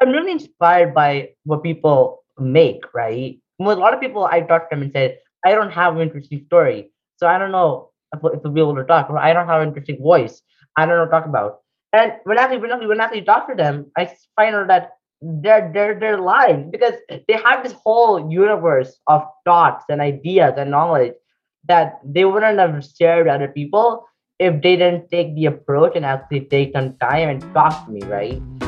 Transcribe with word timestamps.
I'm 0.00 0.10
really 0.10 0.32
inspired 0.32 0.94
by 0.94 1.30
what 1.44 1.62
people 1.62 2.24
make, 2.38 2.82
right? 2.94 3.38
A 3.60 3.64
lot 3.64 3.94
of 3.94 4.00
people 4.00 4.24
I 4.24 4.40
talked 4.40 4.70
to 4.70 4.76
them 4.76 4.82
and 4.82 4.92
said, 4.92 5.18
I 5.44 5.52
don't 5.52 5.70
have 5.70 5.96
an 5.96 6.02
interesting 6.02 6.44
story. 6.46 6.92
So 7.16 7.26
I 7.26 7.38
don't 7.38 7.50
know 7.50 7.90
if, 8.14 8.20
if 8.32 8.42
we'll 8.42 8.52
be 8.52 8.60
able 8.60 8.76
to 8.76 8.84
talk, 8.84 9.10
or 9.10 9.18
I 9.18 9.32
don't 9.32 9.46
have 9.46 9.62
an 9.62 9.68
interesting 9.68 10.00
voice. 10.00 10.40
I 10.76 10.86
don't 10.86 10.94
know 10.94 11.00
what 11.00 11.06
to 11.06 11.10
talk 11.10 11.26
about. 11.26 11.58
And 11.92 12.12
when 12.24 12.38
actually 12.38 12.58
when 12.58 12.86
when 12.86 13.00
actually 13.00 13.22
talk 13.22 13.48
to 13.48 13.54
them, 13.54 13.90
I 13.96 14.12
find 14.36 14.54
out 14.54 14.68
that 14.68 14.90
they're 15.20 15.70
they're 15.72 15.98
they're 15.98 16.20
lying 16.20 16.70
because 16.70 16.94
they 17.08 17.34
have 17.44 17.64
this 17.64 17.72
whole 17.72 18.30
universe 18.30 18.98
of 19.06 19.22
thoughts 19.44 19.84
and 19.88 20.00
ideas 20.00 20.54
and 20.56 20.70
knowledge 20.70 21.14
that 21.66 21.98
they 22.04 22.24
wouldn't 22.24 22.58
have 22.58 22.84
shared 22.96 23.26
with 23.26 23.34
other 23.34 23.48
people 23.48 24.06
if 24.38 24.62
they 24.62 24.76
didn't 24.76 25.10
take 25.10 25.34
the 25.34 25.46
approach 25.46 25.96
and 25.96 26.04
actually 26.04 26.42
take 26.42 26.72
some 26.72 26.96
time 26.98 27.28
and 27.28 27.42
talk 27.54 27.86
to 27.86 27.90
me, 27.90 28.00
right? 28.02 28.67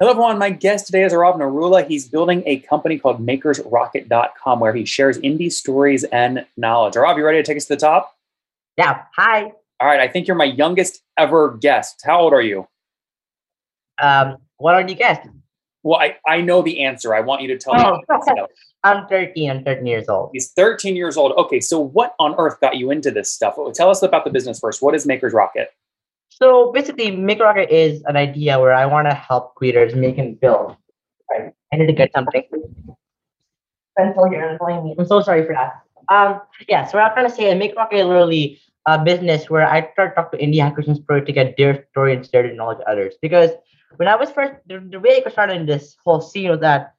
Hello, 0.00 0.12
everyone. 0.12 0.38
My 0.38 0.50
guest 0.50 0.86
today 0.86 1.02
is 1.02 1.12
Arav 1.12 1.40
Narula. 1.40 1.84
He's 1.84 2.06
building 2.06 2.44
a 2.46 2.60
company 2.60 3.00
called 3.00 3.20
MakersRocket.com 3.26 4.60
where 4.60 4.72
he 4.72 4.84
shares 4.84 5.18
indie 5.18 5.50
stories 5.50 6.04
and 6.04 6.46
knowledge. 6.56 6.94
Arav, 6.94 7.16
you 7.16 7.24
ready 7.24 7.38
to 7.38 7.42
take 7.42 7.56
us 7.56 7.64
to 7.64 7.74
the 7.74 7.80
top? 7.80 8.16
Yeah. 8.76 9.02
Hi. 9.16 9.50
All 9.80 9.88
right. 9.88 9.98
I 9.98 10.06
think 10.06 10.28
you're 10.28 10.36
my 10.36 10.44
youngest 10.44 11.02
ever 11.16 11.58
guest. 11.60 12.02
How 12.04 12.20
old 12.20 12.32
are 12.32 12.40
you? 12.40 12.68
Um, 14.00 14.36
what 14.58 14.76
are 14.76 14.88
you 14.88 14.94
guess? 14.94 15.26
Well, 15.82 15.98
I, 15.98 16.16
I 16.24 16.42
know 16.42 16.62
the 16.62 16.84
answer. 16.84 17.12
I 17.12 17.18
want 17.18 17.42
you 17.42 17.48
to 17.48 17.58
tell 17.58 17.74
me. 17.74 17.82
Oh, 17.82 18.46
I'm 18.84 19.08
13. 19.08 19.50
I'm 19.50 19.64
13 19.64 19.84
years 19.84 20.08
old. 20.08 20.30
He's 20.32 20.52
13 20.52 20.94
years 20.94 21.16
old. 21.16 21.32
Okay. 21.32 21.58
So, 21.58 21.80
what 21.80 22.14
on 22.20 22.36
earth 22.38 22.60
got 22.60 22.76
you 22.76 22.92
into 22.92 23.10
this 23.10 23.32
stuff? 23.32 23.56
Tell 23.74 23.90
us 23.90 24.02
about 24.02 24.24
the 24.24 24.30
business 24.30 24.60
first. 24.60 24.80
What 24.80 24.94
is 24.94 25.06
Makers 25.06 25.32
Rocket? 25.32 25.72
So 26.40 26.70
basically, 26.70 27.10
Make 27.10 27.40
Rocket 27.40 27.68
is 27.68 28.00
an 28.06 28.16
idea 28.16 28.60
where 28.60 28.72
I 28.72 28.86
want 28.86 29.08
to 29.08 29.14
help 29.14 29.56
creators 29.56 29.96
make 29.96 30.18
and 30.18 30.38
build. 30.38 30.76
Right. 31.28 31.52
I 31.72 31.76
need 31.76 31.88
to 31.88 31.92
get 31.92 32.12
something. 32.14 32.44
Pencil 33.98 34.30
here 34.30 34.50
annoying 34.50 34.84
me. 34.84 34.94
I'm 34.96 35.04
so 35.04 35.20
sorry 35.20 35.44
for 35.44 35.54
that. 35.54 35.82
Um, 36.14 36.40
yeah, 36.68 36.86
so 36.86 36.96
I'm 37.00 37.12
trying 37.12 37.28
to 37.28 37.34
say 37.34 37.50
is 37.50 37.58
Make 37.58 37.74
Rocket 37.74 37.96
is 37.96 38.06
literally 38.06 38.60
a 38.86 39.02
business 39.02 39.50
where 39.50 39.66
I 39.66 39.90
start 39.92 40.14
to 40.14 40.14
talk 40.14 40.30
to 40.30 40.38
indie 40.38 40.60
hackers 40.60 40.86
and 40.86 40.96
story 40.96 41.24
to 41.24 41.32
get 41.32 41.56
their 41.56 41.84
story 41.90 42.14
and 42.14 42.24
share 42.24 42.44
their 42.44 42.54
knowledge 42.54 42.78
to 42.78 42.88
others. 42.88 43.14
Because 43.20 43.50
when 43.96 44.06
I 44.06 44.14
was 44.14 44.30
first, 44.30 44.54
the, 44.68 44.78
the 44.78 45.00
way 45.00 45.16
I 45.16 45.20
got 45.20 45.32
started 45.32 45.56
in 45.56 45.66
this 45.66 45.96
whole 46.04 46.20
scene 46.20 46.50
was 46.50 46.60
that 46.60 46.94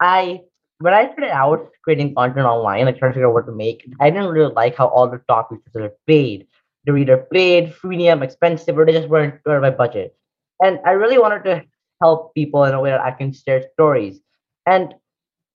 I, 0.00 0.40
when 0.78 0.94
I 0.94 1.12
started 1.12 1.30
out 1.30 1.68
creating 1.84 2.14
content 2.14 2.46
online, 2.46 2.86
like 2.86 2.98
trying 2.98 3.10
to 3.12 3.16
figure 3.16 3.28
out 3.28 3.34
what 3.34 3.44
to 3.44 3.52
make, 3.52 3.86
I 4.00 4.08
didn't 4.08 4.30
really 4.30 4.54
like 4.54 4.76
how 4.76 4.86
all 4.86 5.10
the 5.10 5.20
top 5.28 5.50
features 5.50 5.76
are 5.76 5.92
paid 6.06 6.46
they're 6.88 6.96
either 6.96 7.26
paid, 7.30 7.70
freemium, 7.74 8.22
expensive, 8.22 8.78
or 8.78 8.86
they 8.86 8.92
just 8.92 9.08
weren't 9.08 9.34
out 9.46 9.56
of 9.56 9.62
my 9.62 9.68
budget. 9.68 10.16
And 10.62 10.80
I 10.86 10.92
really 10.92 11.18
wanted 11.18 11.44
to 11.44 11.62
help 12.00 12.34
people 12.34 12.64
in 12.64 12.72
a 12.72 12.80
way 12.80 12.88
that 12.88 13.02
I 13.02 13.10
can 13.10 13.30
share 13.30 13.62
stories. 13.74 14.20
And 14.64 14.94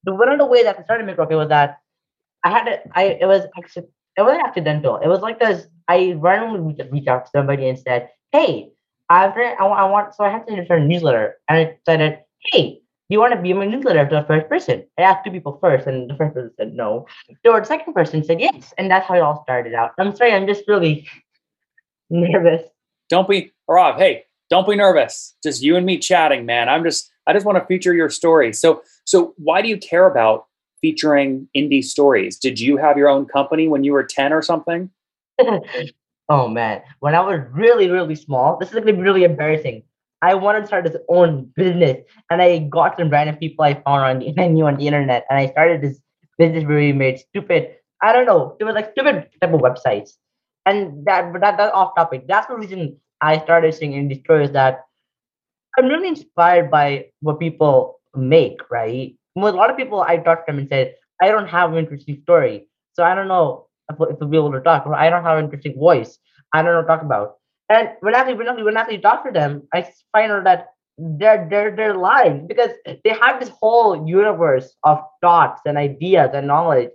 the 0.04 0.14
one 0.14 0.30
of 0.30 0.38
the 0.38 0.46
ways 0.46 0.62
that 0.62 0.78
I 0.78 0.84
started 0.84 1.06
Make 1.06 1.18
Rocket 1.18 1.36
was 1.36 1.48
that 1.48 1.78
I 2.44 2.50
had 2.50 2.64
to, 2.66 2.78
I 2.92 3.18
it 3.20 3.26
was 3.26 3.46
it 3.56 4.22
wasn't 4.22 4.46
accidental. 4.46 4.98
It 4.98 5.08
was 5.08 5.22
like 5.22 5.40
this 5.40 5.66
I 5.88 6.14
randomly 6.18 6.76
reached 6.92 7.08
out 7.08 7.24
to 7.24 7.30
somebody 7.34 7.68
and 7.68 7.76
said, 7.76 8.10
Hey, 8.30 8.70
read, 9.10 9.56
I 9.58 9.64
want, 9.66 9.80
I 9.80 9.84
want 9.90 10.14
so 10.14 10.22
I 10.22 10.30
had 10.30 10.46
to 10.46 10.64
start 10.64 10.82
a 10.82 10.84
newsletter. 10.84 11.34
And 11.48 11.58
I 11.58 11.78
said, 11.84 12.22
Hey, 12.52 12.80
do 13.10 13.14
you 13.14 13.20
want 13.20 13.34
to 13.34 13.42
be 13.42 13.52
my 13.52 13.66
newsletter 13.66 14.08
to 14.08 14.14
the 14.14 14.24
first 14.26 14.48
person? 14.48 14.82
I 14.98 15.02
asked 15.02 15.26
two 15.26 15.30
people 15.30 15.58
first, 15.60 15.86
and 15.86 16.08
the 16.08 16.14
first 16.14 16.32
person 16.32 16.52
said 16.56 16.74
no. 16.74 17.06
So 17.44 17.58
the 17.58 17.64
second 17.64 17.92
person 17.92 18.24
said 18.24 18.40
yes, 18.40 18.72
and 18.78 18.90
that's 18.90 19.06
how 19.06 19.14
it 19.14 19.20
all 19.20 19.42
started 19.42 19.74
out. 19.74 19.90
I'm 19.98 20.16
sorry, 20.16 20.32
I'm 20.32 20.46
just 20.46 20.64
really 20.66 21.06
nervous. 22.10 22.62
Don't 23.08 23.28
be 23.28 23.52
Rob. 23.68 23.98
Hey, 23.98 24.24
don't 24.50 24.68
be 24.68 24.76
nervous. 24.76 25.34
Just 25.42 25.62
you 25.62 25.76
and 25.76 25.86
me 25.86 25.98
chatting, 25.98 26.46
man. 26.46 26.68
I'm 26.68 26.84
just 26.84 27.10
I 27.26 27.32
just 27.32 27.46
want 27.46 27.58
to 27.58 27.64
feature 27.66 27.94
your 27.94 28.10
story. 28.10 28.52
So 28.52 28.82
so 29.04 29.34
why 29.36 29.62
do 29.62 29.68
you 29.68 29.78
care 29.78 30.06
about 30.06 30.46
featuring 30.80 31.48
indie 31.56 31.84
stories? 31.84 32.38
Did 32.38 32.60
you 32.60 32.76
have 32.76 32.98
your 32.98 33.08
own 33.08 33.26
company 33.26 33.68
when 33.68 33.84
you 33.84 33.92
were 33.92 34.04
10 34.04 34.32
or 34.32 34.42
something? 34.42 34.90
oh 36.28 36.48
man, 36.48 36.82
when 37.00 37.14
I 37.14 37.20
was 37.20 37.40
really 37.52 37.90
really 37.90 38.14
small, 38.14 38.58
this 38.58 38.68
is 38.68 38.74
going 38.74 38.86
to 38.86 38.92
be 38.92 39.00
really 39.00 39.24
embarrassing. 39.24 39.82
I 40.22 40.34
wanted 40.34 40.60
to 40.60 40.66
start 40.66 40.84
this 40.84 40.96
own 41.10 41.50
business, 41.54 41.98
and 42.30 42.40
I 42.40 42.58
got 42.58 42.96
some 42.96 43.10
random 43.10 43.36
people 43.36 43.62
I 43.62 43.74
found 43.74 44.04
on 44.04 44.18
the, 44.20 44.34
I 44.42 44.48
knew 44.48 44.66
on 44.66 44.76
the 44.76 44.86
internet, 44.86 45.26
and 45.28 45.38
I 45.38 45.48
started 45.48 45.82
this 45.82 46.00
business 46.38 46.64
where 46.64 46.78
we 46.78 46.92
made 46.92 47.18
stupid. 47.18 47.76
I 48.02 48.12
don't 48.12 48.26
know. 48.26 48.56
It 48.58 48.64
was 48.64 48.74
like 48.74 48.92
stupid 48.92 49.28
type 49.40 49.52
of 49.52 49.60
websites, 49.60 50.12
and 50.66 51.04
that 51.06 51.32
but 51.32 51.40
that 51.40 51.56
that's 51.56 51.74
off 51.74 51.94
topic. 51.96 52.26
That's 52.26 52.46
the 52.46 52.56
reason 52.56 52.96
I 53.20 53.38
started 53.38 53.74
seeing 53.74 53.92
in 53.92 54.14
stories 54.20 54.52
that 54.52 54.84
I'm 55.78 55.86
really 55.86 56.08
inspired 56.08 56.70
by 56.70 57.06
what 57.20 57.40
people 57.40 58.00
make. 58.14 58.60
Right, 58.70 59.16
well, 59.34 59.54
a 59.54 59.56
lot 59.56 59.70
of 59.70 59.76
people 59.76 60.00
I 60.00 60.16
talked 60.18 60.46
to 60.46 60.52
them 60.52 60.60
and 60.60 60.68
said 60.68 60.94
I 61.20 61.28
don't 61.28 61.48
have 61.48 61.72
an 61.72 61.78
interesting 61.78 62.20
story, 62.22 62.68
so 62.92 63.04
I 63.04 63.14
don't 63.14 63.28
know 63.28 63.66
if, 63.90 63.98
we'll 63.98 64.28
be 64.28 64.36
able 64.36 64.52
to 64.52 64.60
talk, 64.60 64.86
or 64.86 64.94
I 64.94 65.10
don't 65.10 65.24
have 65.24 65.38
an 65.38 65.44
interesting 65.44 65.78
voice. 65.78 66.18
I 66.52 66.62
don't 66.62 66.72
know 66.72 66.78
what 66.78 66.82
to 66.82 66.88
talk 66.88 67.02
about. 67.02 67.36
And 67.68 67.90
when 68.00 68.14
actually 68.14 68.34
when 68.34 68.48
actually 68.48 68.64
when 68.64 68.76
actually 68.76 68.98
talk 68.98 69.24
to 69.24 69.32
them, 69.32 69.66
I 69.72 69.88
find 70.12 70.30
out 70.30 70.44
that 70.44 70.68
they're 70.98 71.46
they're 71.50 71.74
they're 71.74 71.96
lying 71.96 72.46
because 72.46 72.70
they 72.84 73.10
have 73.20 73.40
this 73.40 73.50
whole 73.60 74.06
universe 74.06 74.74
of 74.84 75.00
thoughts 75.20 75.62
and 75.66 75.76
ideas 75.76 76.30
and 76.34 76.46
knowledge 76.46 76.90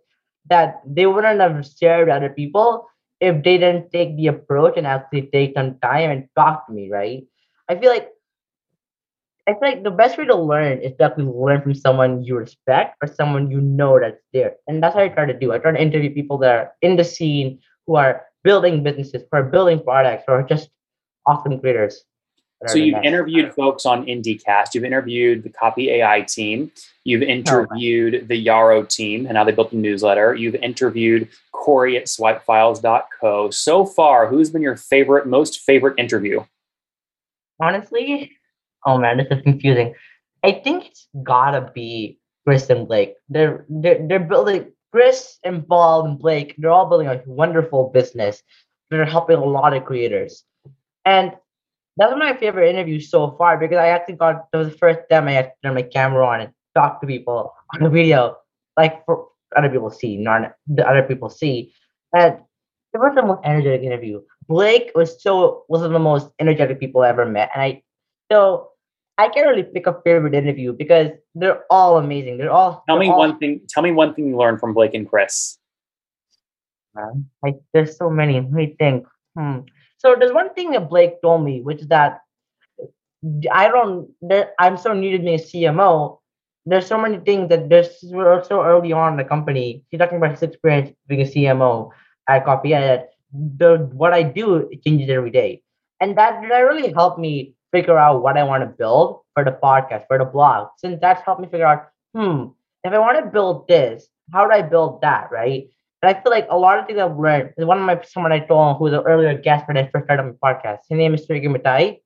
that 0.50 0.82
they 0.86 1.06
wouldn't 1.06 1.42
have 1.42 1.68
shared 1.78 2.08
with 2.08 2.16
other 2.16 2.30
people 2.30 2.88
if 3.22 3.44
they 3.44 3.58
didn't 3.58 3.92
take 3.92 4.16
the 4.18 4.28
approach 4.28 4.78
and 4.78 4.88
actually 4.88 5.30
take 5.34 5.54
some 5.56 5.78
time 5.80 6.12
and 6.12 6.28
talk 6.36 6.68
to 6.68 6.74
me, 6.74 6.90
right? 6.92 7.24
I 7.70 7.76
feel 7.76 7.90
like 7.92 8.10
I 9.48 9.54
feel 9.54 9.62
like 9.70 9.84
the 9.84 9.92
best 9.92 10.18
way 10.18 10.26
to 10.26 10.36
learn 10.36 10.80
is 10.80 10.96
to 10.98 11.04
actually 11.06 11.26
learn 11.26 11.62
from 11.62 11.74
someone 11.74 12.24
you 12.24 12.38
respect 12.38 12.98
or 13.02 13.08
someone 13.08 13.50
you 13.50 13.60
know 13.62 14.00
that's 14.00 14.22
there. 14.34 14.56
And 14.68 14.82
that's 14.82 14.96
what 14.96 15.04
I 15.04 15.10
try 15.10 15.26
to 15.26 15.38
do. 15.38 15.52
I 15.52 15.58
try 15.60 15.72
to 15.72 15.82
interview 15.82 16.14
people 16.14 16.38
that 16.40 16.52
are 16.56 16.74
in 16.82 16.96
the 16.96 17.04
scene 17.04 17.60
who 17.88 17.96
are 17.96 18.26
building 18.44 18.84
businesses, 18.84 19.24
for 19.30 19.44
building 19.44 19.82
products, 19.84 20.26
or 20.28 20.44
just 20.44 20.70
awesome 21.28 21.60
creators. 21.60 22.04
So 22.68 22.78
you've 22.78 23.04
interviewed 23.04 23.54
folks 23.54 23.86
on 23.86 24.06
IndieCast. 24.06 24.74
You've 24.74 24.84
interviewed 24.84 25.44
the 25.44 25.50
Copy 25.50 25.92
AI 25.92 26.22
team. 26.22 26.72
You've 27.06 27.22
interviewed 27.22 28.28
the 28.28 28.36
Yarrow 28.36 28.84
team 28.84 29.26
and 29.26 29.38
how 29.38 29.46
they 29.46 29.54
built 29.54 29.72
the 29.72 29.78
newsletter. 29.78 30.36
You've 30.36 30.56
interviewed 30.56 31.30
Corey 31.54 31.96
at 31.96 32.06
swipefiles.co. 32.08 33.52
So 33.52 33.86
far, 33.86 34.28
who's 34.28 34.50
been 34.50 34.62
your 34.62 34.76
favorite, 34.76 35.26
most 35.26 35.62
favorite 35.62 35.96
interview? 35.98 36.44
Honestly, 37.62 38.32
oh 38.86 38.98
man, 38.98 39.18
this 39.18 39.28
is 39.32 39.42
confusing. 39.42 39.96
I 40.44 40.52
think 40.52 40.88
it's 40.88 41.08
gotta 41.24 41.72
be 41.74 42.20
Chris 42.46 42.70
and 42.70 42.88
Blake. 42.88 43.16
They're 43.30 43.66
they're, 43.70 44.06
they're 44.06 44.20
building 44.20 44.72
Chris 44.92 45.38
and 45.46 45.66
Paul 45.68 46.06
and 46.06 46.20
Blake, 46.20 46.56
they're 46.58 46.72
all 46.72 46.90
building 46.90 47.08
a 47.08 47.22
wonderful 47.26 47.90
business 47.94 48.42
they're 48.90 49.06
helping 49.06 49.38
a 49.38 49.46
lot 49.46 49.74
of 49.74 49.86
creators. 49.86 50.44
And 51.06 51.34
that 52.00 52.10
was 52.10 52.18
my 52.18 52.36
favorite 52.36 52.70
interview 52.70 53.00
so 53.00 53.36
far 53.38 53.58
because 53.58 53.78
I 53.78 53.90
actually 53.90 54.16
got 54.16 54.48
that 54.52 54.58
was 54.58 54.70
the 54.70 54.78
first 54.78 55.00
time 55.12 55.28
I 55.28 55.34
had 55.34 55.52
turned 55.62 55.76
my 55.76 55.84
camera 55.84 56.26
on 56.26 56.42
and 56.42 56.52
talk 56.76 57.00
to 57.02 57.08
people 57.08 57.54
on 57.76 57.84
a 57.84 57.90
video, 57.90 58.38
like 58.78 59.06
for 59.06 59.28
other 59.56 59.70
people 59.70 59.90
see, 59.92 60.18
not 60.18 60.54
the 60.68 60.88
other 60.88 61.04
people 61.04 61.30
see. 61.30 61.74
And 62.14 62.36
it 62.94 62.98
was 62.98 63.14
the 63.16 63.22
most 63.24 63.42
energetic 63.46 63.84
interview. 63.84 64.22
Blake 64.48 64.92
was 64.96 65.22
so 65.22 65.66
was 65.70 65.82
one 65.82 65.92
of 65.92 65.94
the 65.94 66.00
most 66.00 66.30
energetic 66.40 66.80
people 66.80 67.02
I 67.02 67.10
ever 67.10 67.26
met. 67.26 67.52
And 67.54 67.62
I 67.62 67.84
so 68.32 68.70
I 69.18 69.28
can't 69.28 69.48
really 69.50 69.64
pick 69.64 69.86
a 69.86 70.00
favorite 70.06 70.34
interview 70.34 70.72
because 70.74 71.12
they're 71.36 71.64
all 71.70 71.98
amazing. 71.98 72.38
They're 72.38 72.52
all 72.52 72.84
Tell 72.88 72.96
they're 72.96 73.00
me 73.08 73.12
all- 73.12 73.18
one 73.20 73.38
thing. 73.40 73.62
Tell 73.70 73.84
me 73.84 73.92
one 73.92 74.14
thing 74.16 74.28
you 74.28 74.38
learned 74.38 74.60
from 74.62 74.74
Blake 74.74 74.94
and 74.94 75.08
Chris. 75.10 75.58
man. 76.96 77.30
Like 77.44 77.58
there's 77.74 77.98
so 77.98 78.10
many. 78.10 78.36
Let 78.40 78.52
me 78.52 78.76
think. 78.80 79.06
Hmm. 79.38 79.60
So 80.00 80.16
there's 80.18 80.32
one 80.34 80.54
thing 80.54 80.72
that 80.72 80.90
Blake 80.90 81.22
told 81.22 81.44
me, 81.44 81.62
which 81.62 81.82
is 81.82 81.88
that 81.90 82.22
I 83.52 83.68
don't. 83.68 84.10
I'm 84.60 84.78
so 84.78 84.94
new 84.94 85.12
to 85.12 85.20
being 85.24 85.36
a 85.36 85.44
CMO. 85.44 86.20
There's 86.66 86.88
so 86.88 86.98
many 86.98 87.18
things 87.20 87.50
that 87.50 87.70
there's 87.70 88.00
we're 88.04 88.44
so 88.44 88.64
early 88.64 88.94
on 88.94 89.14
in 89.14 89.18
the 89.18 89.26
company. 89.26 89.84
He's 89.90 90.00
talking 90.00 90.18
about 90.18 90.32
his 90.32 90.44
experience 90.44 90.92
being 91.08 91.22
a 91.22 91.26
CMO 91.26 91.92
at 92.30 92.46
Copy 92.46 92.74
Edit. 92.74 93.10
The 93.34 93.90
what 93.94 94.14
I 94.14 94.24
do 94.24 94.70
changes 94.86 95.10
every 95.10 95.32
day, 95.32 95.64
and 96.00 96.18
that 96.18 96.42
that 96.48 96.60
really 96.60 96.94
helped 96.94 97.20
me 97.20 97.56
figure 97.72 97.98
out 97.98 98.24
what 98.24 98.38
I 98.38 98.44
want 98.44 98.64
to 98.64 98.68
build 98.68 99.22
for 99.36 99.44
the 99.44 99.52
podcast, 99.52 100.08
for 100.08 100.18
the 100.18 100.26
blog. 100.26 100.70
Since 100.78 101.00
that's 101.02 101.22
helped 101.24 101.42
me 101.42 101.48
figure 101.48 101.68
out, 101.68 101.90
hmm, 102.16 102.46
if 102.84 102.94
I 102.94 103.00
want 103.00 103.20
to 103.20 103.30
build 103.30 103.68
this, 103.68 104.08
how 104.32 104.46
do 104.46 104.52
I 104.52 104.62
build 104.62 105.02
that, 105.02 105.30
right? 105.32 105.68
And 106.02 106.16
I 106.16 106.22
feel 106.22 106.32
like 106.32 106.48
a 106.50 106.58
lot 106.58 106.80
of 106.80 106.88
things 106.88 107.00
I've 107.00 107.18
learned. 107.18 107.54
One 107.58 107.80
of 107.80 107.86
my 107.86 108.00
someone 108.04 108.32
I 108.32 108.40
told 108.40 108.78
who 108.78 108.86
was 108.86 108.94
an 108.94 109.02
earlier 109.06 109.38
guest 109.38 109.68
when 109.68 109.78
I 109.78 109.88
first 109.92 110.06
started 110.06 110.24
my 110.24 110.32
podcast. 110.54 110.80
His 110.90 110.98
name 110.98 111.14
is 111.14 111.26
Sergio 111.28 111.52
Mattei. 111.56 112.00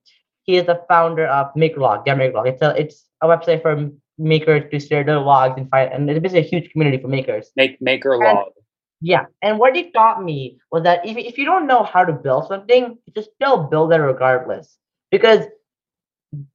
He 0.44 0.58
is 0.58 0.66
the 0.66 0.82
founder 0.90 1.28
of 1.28 1.54
MakerLog. 1.56 2.04
Yeah, 2.06 2.16
MakerLog. 2.16 2.48
It's 2.48 2.62
a 2.62 2.76
it's 2.80 3.08
a 3.22 3.28
website 3.28 3.62
for 3.62 3.90
makers 4.18 4.64
to 4.72 4.80
share 4.80 5.04
their 5.04 5.20
logs 5.20 5.56
and 5.58 5.70
find 5.70 5.92
and 5.94 6.10
it's 6.10 6.20
basically 6.22 6.42
a 6.42 6.50
huge 6.50 6.72
community 6.72 7.02
for 7.02 7.08
makers. 7.08 7.52
Make 7.56 7.82
maker 7.82 8.14
And- 8.14 8.24
log. 8.24 8.48
Yeah. 9.02 9.26
And 9.42 9.60
what 9.60 9.76
he 9.76 9.92
taught 9.92 10.24
me 10.24 10.60
was 10.72 10.84
that 10.84 11.06
if, 11.06 11.18
if 11.18 11.38
you 11.38 11.44
don't 11.46 11.68
know 11.68 11.84
how 11.84 12.06
to 12.06 12.14
build 12.14 12.48
something, 12.48 12.98
just 13.14 13.32
still 13.36 13.64
build 13.68 13.92
it 13.92 13.98
regardless. 13.98 14.78
Because 15.12 15.46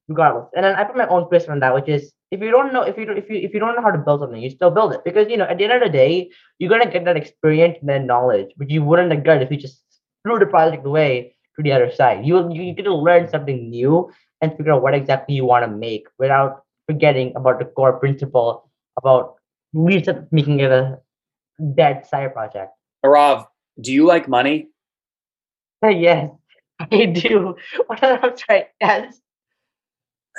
regardless. 0.07 0.47
And 0.55 0.65
then 0.65 0.75
I 0.75 0.83
put 0.83 0.97
my 0.97 1.07
own 1.07 1.27
twist 1.27 1.49
on 1.49 1.59
that, 1.59 1.73
which 1.73 1.87
is 1.87 2.11
if 2.31 2.41
you 2.41 2.51
don't 2.51 2.73
know 2.73 2.83
if 2.83 2.97
you 2.97 3.05
don't 3.05 3.17
if 3.17 3.29
you 3.29 3.37
if 3.37 3.53
you 3.53 3.59
don't 3.59 3.75
know 3.75 3.81
how 3.81 3.91
to 3.91 3.97
build 3.97 4.21
something, 4.21 4.41
you 4.41 4.49
still 4.49 4.71
build 4.71 4.93
it. 4.93 5.03
Because 5.03 5.29
you 5.29 5.37
know, 5.37 5.45
at 5.45 5.57
the 5.57 5.65
end 5.65 5.73
of 5.73 5.81
the 5.81 5.89
day, 5.89 6.29
you're 6.59 6.69
gonna 6.69 6.89
get 6.89 7.05
that 7.05 7.17
experience 7.17 7.77
and 7.81 7.89
that 7.89 8.05
knowledge, 8.05 8.49
which 8.57 8.71
you 8.71 8.83
wouldn't 8.83 9.11
have 9.11 9.23
got 9.23 9.41
if 9.41 9.51
you 9.51 9.57
just 9.57 9.81
threw 10.23 10.39
the 10.39 10.45
project 10.45 10.85
away 10.85 11.35
to 11.55 11.63
the 11.63 11.71
other 11.71 11.91
side. 11.91 12.25
You 12.25 12.35
will 12.35 12.51
you, 12.51 12.73
get 12.73 12.83
to 12.83 12.95
learn 12.95 13.29
something 13.29 13.69
new 13.69 14.11
and 14.41 14.55
figure 14.55 14.73
out 14.73 14.81
what 14.81 14.93
exactly 14.93 15.35
you 15.35 15.45
want 15.45 15.65
to 15.65 15.71
make 15.71 16.07
without 16.17 16.63
forgetting 16.87 17.33
about 17.35 17.59
the 17.59 17.65
core 17.65 17.99
principle 17.99 18.69
about 18.97 19.35
reset 19.73 20.31
making 20.31 20.59
it 20.59 20.71
a 20.71 20.99
dead 21.75 22.05
side 22.05 22.33
project. 22.33 22.71
Arav, 23.05 23.45
do 23.79 23.91
you 23.93 24.05
like 24.05 24.27
money? 24.27 24.67
yes, 25.83 26.29
I 26.79 27.05
do. 27.05 27.55
What 27.87 28.03
I'm 28.03 28.35
trying 28.37 28.65
yes. 28.81 29.19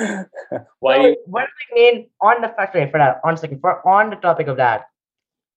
Why 0.80 0.96
So, 0.96 1.02
do 1.02 1.08
you, 1.08 1.16
what 1.26 1.44
I 1.44 1.74
mean 1.74 2.10
on 2.22 2.40
the 2.40 2.54
rate 2.74 2.90
for 2.90 2.98
that, 2.98 3.20
on 3.24 3.36
second 3.36 3.60
for 3.60 3.86
on 3.86 4.10
the 4.10 4.16
topic 4.16 4.48
of 4.48 4.56
that, 4.56 4.86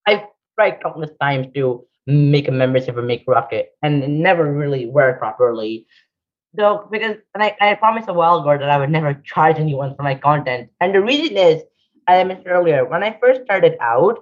I've 0.06 0.24
tried 0.56 0.82
countless 0.82 1.12
times 1.20 1.48
to 1.56 1.86
make 2.06 2.48
a 2.48 2.52
membership 2.52 2.98
or 2.98 3.02
make 3.02 3.24
Rocket 3.28 3.72
and 3.82 4.04
it 4.04 4.10
never 4.10 4.52
really 4.52 4.86
worked 4.86 5.20
properly. 5.20 5.88
So 6.58 6.88
because 6.92 7.18
and 7.34 7.44
I, 7.44 7.56
I 7.62 7.76
promised 7.76 8.10
a 8.10 8.14
while 8.14 8.42
ago 8.42 8.58
that 8.58 8.70
I 8.70 8.78
would 8.78 8.92
never 8.92 9.14
charge 9.26 9.58
anyone 9.58 9.96
for 9.96 10.04
my 10.04 10.16
content. 10.16 10.70
And 10.82 10.94
the 10.94 11.02
reason 11.02 11.38
is, 11.38 11.64
as 12.08 12.20
I 12.20 12.24
mentioned 12.24 12.48
earlier, 12.48 12.86
when 12.86 13.04
I 13.04 13.18
first 13.22 13.44
started 13.44 13.78
out, 13.80 14.20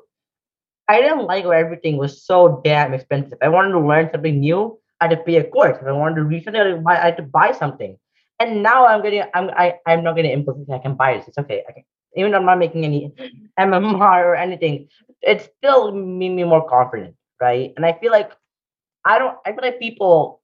I 0.88 1.02
didn't 1.02 1.26
like 1.26 1.46
where 1.46 1.66
everything 1.66 1.98
was 1.98 2.24
so 2.24 2.62
damn 2.64 2.94
expensive. 2.94 3.38
I 3.42 3.50
wanted 3.50 3.72
to 3.72 3.80
learn 3.80 4.10
something 4.12 4.40
new, 4.40 4.78
I 5.00 5.08
had 5.08 5.18
to 5.18 5.24
pay 5.24 5.38
a 5.38 5.44
course. 5.44 5.78
If 5.82 5.88
I 5.88 5.92
wanted 5.92 6.16
to 6.16 6.24
read 6.24 6.44
something, 6.44 6.62
I 6.62 6.66
had 6.66 6.76
to 6.76 6.82
buy, 6.82 6.98
I 6.98 7.06
had 7.06 7.18
to 7.18 7.24
buy 7.24 7.52
something. 7.54 7.98
And 8.42 8.64
now 8.64 8.86
I'm 8.88 9.02
getting 9.04 9.24
I'm 9.34 9.50
I, 9.52 9.76
I'm 9.86 10.04
not 10.04 10.16
gonna 10.16 10.30
implement 10.30 10.72
I 10.72 10.80
can 10.80 10.96
buy 10.96 11.18
this. 11.18 11.28
It's 11.28 11.38
okay. 11.38 11.64
I 11.70 11.74
can 11.74 11.84
even 12.16 12.32
though 12.32 12.40
I'm 12.40 12.46
not 12.46 12.60
making 12.60 12.86
any 12.86 13.14
MRR 13.60 14.26
or 14.26 14.36
anything, 14.36 14.88
it 15.22 15.42
still 15.58 15.92
made 15.94 16.30
me 16.32 16.44
more 16.44 16.68
confident, 16.68 17.16
right? 17.42 17.74
And 17.78 17.86
I 17.86 17.94
feel 18.02 18.12
like 18.12 18.32
I 19.06 19.20
don't 19.20 19.38
I 19.46 19.52
feel 19.54 19.62
like 19.64 19.80
people 19.80 20.42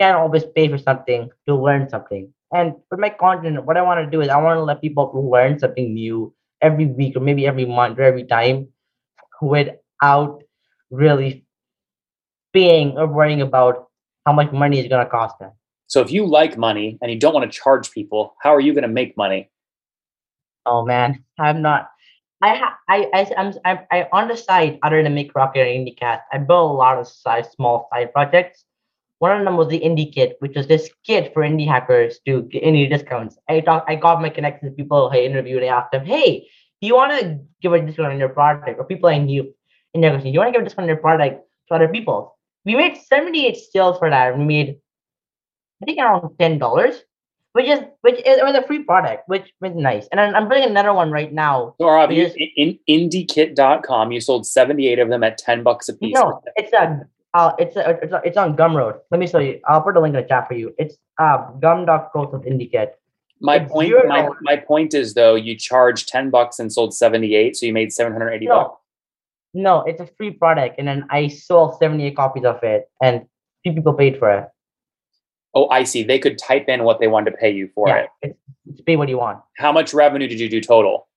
can't 0.00 0.16
always 0.18 0.44
pay 0.44 0.68
for 0.68 0.78
something 0.78 1.30
to 1.48 1.56
learn 1.56 1.88
something. 1.88 2.32
And 2.52 2.74
with 2.90 3.00
my 3.00 3.10
content, 3.10 3.64
what 3.64 3.76
I 3.76 3.82
want 3.82 4.04
to 4.04 4.10
do 4.10 4.22
is 4.22 4.28
I 4.28 4.38
want 4.42 4.58
to 4.58 4.64
let 4.64 4.82
people 4.82 5.10
learn 5.30 5.58
something 5.58 5.94
new 5.94 6.34
every 6.62 6.86
week 6.86 7.16
or 7.16 7.20
maybe 7.20 7.46
every 7.46 7.66
month 7.66 7.98
or 7.98 8.02
every 8.04 8.24
time 8.26 8.68
without 9.42 10.42
really 10.90 11.46
paying 12.52 12.96
or 12.98 13.06
worrying 13.06 13.42
about 13.42 13.88
how 14.26 14.32
much 14.32 14.52
money 14.52 14.78
is 14.80 14.88
gonna 14.88 15.08
cost 15.08 15.38
them. 15.38 15.52
So 15.90 16.00
if 16.00 16.12
you 16.12 16.24
like 16.24 16.56
money 16.56 16.98
and 17.02 17.10
you 17.10 17.18
don't 17.18 17.34
want 17.34 17.50
to 17.50 17.58
charge 17.58 17.90
people, 17.90 18.36
how 18.40 18.54
are 18.54 18.60
you 18.60 18.72
going 18.72 18.82
to 18.82 18.88
make 18.88 19.16
money? 19.16 19.50
Oh 20.64 20.84
man, 20.86 21.24
I'm 21.36 21.62
not. 21.62 21.90
I 22.40 22.54
ha- 22.54 22.78
I 22.88 23.10
I 23.12 23.34
I'm, 23.36 23.54
I'm 23.64 23.78
I 23.90 24.08
on 24.12 24.28
the 24.28 24.36
side 24.36 24.78
other 24.84 25.02
than 25.02 25.14
make 25.14 25.34
rocket 25.34 25.60
or 25.60 25.64
IndieCast. 25.64 26.20
I 26.32 26.38
built 26.38 26.70
a 26.70 26.74
lot 26.74 26.98
of 26.98 27.08
side 27.08 27.50
small 27.50 27.88
side 27.92 28.12
projects. 28.12 28.64
One 29.18 29.36
of 29.36 29.44
them 29.44 29.56
was 29.56 29.66
the 29.68 29.80
Indie 29.80 30.14
Kit, 30.14 30.36
which 30.38 30.56
was 30.56 30.68
this 30.68 30.88
kit 31.04 31.34
for 31.34 31.42
indie 31.42 31.66
hackers 31.66 32.20
to 32.24 32.42
get 32.42 32.60
any 32.60 32.86
discounts. 32.86 33.36
I 33.48 33.60
talk, 33.60 33.84
I 33.88 33.96
got 33.96 34.22
my 34.22 34.30
connections, 34.30 34.72
people 34.76 35.10
I 35.12 35.18
interviewed. 35.18 35.64
I 35.64 35.66
asked 35.66 35.90
them, 35.90 36.06
"Hey, 36.06 36.46
do 36.80 36.86
you 36.86 36.94
want 36.94 37.18
to 37.18 37.40
give 37.60 37.72
a 37.72 37.80
discount 37.84 38.12
on 38.12 38.18
your 38.20 38.30
product?" 38.30 38.78
Or 38.78 38.84
people 38.84 39.10
I 39.10 39.18
knew 39.18 39.52
their 39.92 40.12
question, 40.12 40.32
"You 40.32 40.38
want 40.38 40.48
to 40.48 40.52
give 40.52 40.62
a 40.62 40.64
discount 40.64 40.84
on 40.84 40.88
your 40.88 41.02
product 41.02 41.42
to 41.68 41.74
other 41.74 41.88
people?" 41.88 42.38
We 42.64 42.76
made 42.76 42.96
seventy 42.96 43.46
eight 43.46 43.56
sales 43.56 43.98
for 43.98 44.08
that. 44.08 44.38
We 44.38 44.44
made, 44.44 44.78
I 45.82 45.86
think, 45.86 45.98
around 45.98 46.36
ten 46.38 46.58
dollars 46.58 47.02
which 47.52 47.66
is 47.66 47.80
which 48.02 48.16
is 48.16 48.38
it 48.38 48.44
was 48.44 48.54
a 48.54 48.66
free 48.66 48.82
product, 48.84 49.28
which 49.28 49.52
was 49.60 49.72
nice. 49.74 50.06
And 50.12 50.20
I'm, 50.20 50.34
I'm 50.34 50.48
building 50.48 50.70
another 50.70 50.92
one 50.92 51.10
right 51.10 51.32
now. 51.32 51.74
So 51.80 51.86
Arav, 51.86 52.14
you, 52.14 52.22
Yes. 52.22 52.34
in, 52.56 52.78
in 52.86 53.08
indiekit.com, 53.10 54.12
you 54.12 54.20
sold 54.20 54.46
78 54.46 54.98
of 54.98 55.08
them 55.08 55.24
at 55.24 55.38
10 55.38 55.62
bucks 55.62 55.88
a 55.88 55.94
piece. 55.94 56.14
No, 56.14 56.40
it's 56.56 56.72
a 56.72 57.02
uh, 57.32 57.52
it's 57.58 57.76
a, 57.76 57.90
it's 58.02 58.12
a, 58.12 58.20
it's 58.24 58.36
on 58.36 58.56
Gumroad. 58.56 58.98
Let 59.10 59.20
me 59.20 59.26
show 59.26 59.38
you. 59.38 59.60
I'll 59.68 59.82
put 59.82 59.96
a 59.96 60.00
link 60.00 60.14
in 60.14 60.22
the 60.22 60.28
chat 60.28 60.48
for 60.48 60.54
you. 60.54 60.74
It's 60.78 60.96
uh 61.18 61.50
gum.co 61.60 62.30
with 62.32 62.42
Indie 62.42 62.70
Kit. 62.70 62.94
My 63.40 63.56
it's 63.56 63.72
point, 63.72 63.88
zero 63.88 64.06
my, 64.06 64.28
my 64.42 64.56
point 64.56 64.94
is 64.94 65.14
though, 65.14 65.34
you 65.34 65.56
charged 65.56 66.08
10 66.08 66.28
bucks 66.30 66.58
and 66.58 66.70
sold 66.70 66.94
78, 66.94 67.56
so 67.56 67.64
you 67.64 67.72
made 67.72 67.90
780 67.90 68.46
bucks. 68.46 68.76
No, 69.54 69.62
no, 69.62 69.82
it's 69.84 70.00
a 70.00 70.06
free 70.18 70.30
product, 70.30 70.76
and 70.78 70.86
then 70.86 71.06
I 71.10 71.28
sold 71.28 71.78
78 71.78 72.14
copies 72.14 72.44
of 72.44 72.62
it, 72.62 72.90
and 73.02 73.26
few 73.62 73.72
people 73.72 73.94
paid 73.94 74.18
for 74.18 74.30
it. 74.30 74.48
Oh, 75.54 75.68
I 75.68 75.84
see. 75.84 76.02
They 76.02 76.18
could 76.18 76.38
type 76.38 76.68
in 76.68 76.84
what 76.84 77.00
they 77.00 77.08
wanted 77.08 77.32
to 77.32 77.36
pay 77.36 77.50
you 77.50 77.70
for 77.74 77.88
yeah, 77.88 78.06
it. 78.22 78.36
it's, 78.66 78.80
pay 78.82 78.96
what 78.96 79.08
you 79.08 79.18
want. 79.18 79.40
How 79.56 79.72
much 79.72 79.92
revenue 79.92 80.28
did 80.28 80.38
you 80.38 80.48
do 80.48 80.60
total? 80.60 81.08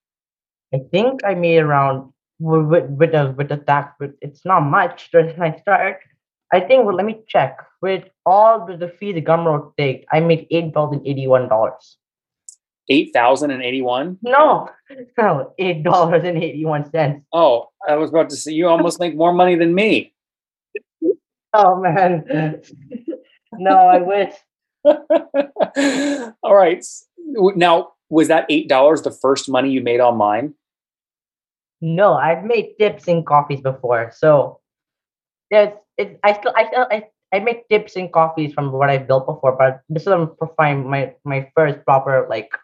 I 0.73 0.79
think 0.91 1.21
I 1.23 1.35
made 1.35 1.59
around 1.59 2.11
with 2.39 2.65
with, 2.65 2.89
with 2.89 3.11
the 3.11 3.33
with 3.37 3.49
the 3.49 3.57
tax, 3.57 3.93
but 3.99 4.13
it's 4.21 4.43
not 4.45 4.61
much. 4.61 5.09
When 5.13 5.41
I 5.41 5.55
start, 5.59 5.99
I 6.51 6.59
think. 6.59 6.85
Well, 6.85 6.95
let 6.95 7.05
me 7.05 7.21
check. 7.27 7.59
With 7.81 8.05
all 8.25 8.65
the, 8.65 8.77
the 8.77 8.87
fee 8.87 9.11
the 9.11 9.21
Gumroad 9.21 9.73
take, 9.77 10.05
I 10.11 10.19
made 10.19 10.47
eight 10.49 10.73
thousand 10.73 11.07
eighty 11.07 11.27
one 11.27 11.47
dollars. 11.47 11.97
8,081? 12.89 14.17
No, 14.21 14.69
no, 15.17 15.53
eight 15.57 15.83
dollars 15.83 16.23
and 16.25 16.37
eighty 16.43 16.65
one 16.65 16.89
cents. 16.91 17.25
Oh, 17.31 17.69
I 17.87 17.95
was 17.95 18.09
about 18.09 18.29
to 18.31 18.35
say, 18.35 18.51
you 18.51 18.67
almost 18.67 18.99
make 18.99 19.15
more 19.15 19.33
money 19.33 19.55
than 19.55 19.73
me. 19.73 20.13
Oh 21.53 21.79
man, 21.79 22.61
no, 23.59 23.77
I 23.77 23.99
wish. 24.01 24.33
All 26.43 26.55
right. 26.55 26.85
Now, 27.55 27.93
was 28.09 28.27
that 28.27 28.49
$8 28.49 29.03
the 29.03 29.11
first 29.11 29.49
money 29.49 29.71
you 29.71 29.81
made 29.81 29.99
online? 29.99 30.53
No, 31.81 32.13
I've 32.13 32.45
made 32.45 32.75
tips 32.79 33.09
in 33.09 33.25
coffees 33.25 33.59
before, 33.59 34.09
so 34.15 34.61
yes, 35.51 35.75
it. 35.97 36.17
I 36.23 36.31
still, 36.31 36.53
I 36.55 36.67
still, 36.67 36.87
I, 36.89 37.03
I 37.33 37.39
make 37.39 37.67
tips 37.67 37.97
in 37.97 38.07
coffees 38.07 38.53
from 38.53 38.71
what 38.71 38.89
I've 38.89 39.05
built 39.05 39.25
before, 39.25 39.51
but 39.51 39.81
this 39.89 40.03
is 40.03 40.07
for 40.07 40.53
my 40.57 41.13
my 41.25 41.51
first 41.57 41.83
proper 41.83 42.25
like. 42.29 42.55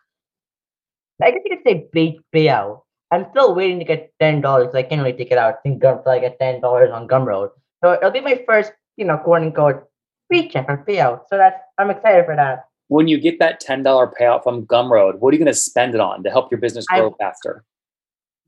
I 1.22 1.32
guess 1.32 1.42
you 1.44 1.58
could 1.58 1.68
say 1.68 1.90
pay 1.92 2.18
payout. 2.34 2.84
I'm 3.12 3.26
still 3.32 3.54
waiting 3.54 3.80
to 3.80 3.86
get 3.86 4.14
ten 4.22 4.40
dollars. 4.40 4.74
I 4.74 4.84
can't 4.84 5.02
really 5.02 5.18
take 5.18 5.32
it 5.32 5.38
out 5.38 5.56
in 5.66 5.80
Gum 5.80 6.00
till 6.02 6.14
I 6.14 6.20
get 6.20 6.40
ten 6.40 6.62
dollars 6.62 6.92
on 6.94 7.10
Gumroad. 7.10 7.50
So 7.84 7.92
it'll 7.92 8.12
be 8.12 8.22
my 8.22 8.42
first, 8.48 8.72
you 8.96 9.04
know, 9.04 9.18
quote 9.18 9.42
unquote 9.42 9.84
paycheck 10.32 10.66
or 10.70 10.84
payout. 10.88 11.22
So 11.30 11.38
that's 11.38 11.60
I'm 11.78 11.90
excited 11.90 12.26
for 12.26 12.36
that. 12.36 12.66
When 12.88 13.08
you 13.08 13.20
get 13.20 13.38
that 13.40 13.62
$10 13.62 13.84
payout 14.20 14.44
from 14.44 14.66
Gumroad, 14.66 15.20
what 15.20 15.30
are 15.30 15.38
you 15.38 15.44
going 15.44 15.54
to 15.54 15.60
spend 15.60 15.94
it 15.94 16.02
on 16.02 16.24
to 16.24 16.32
help 16.32 16.52
your 16.52 16.60
business 16.60 16.86
I- 16.90 17.00
grow 17.00 17.16
faster? 17.20 17.64